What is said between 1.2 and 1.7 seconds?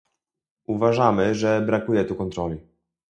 że